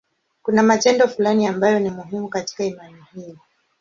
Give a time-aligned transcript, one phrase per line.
[0.43, 3.37] Kuna matendo fulani ambayo ni muhimu katika imani hiyo.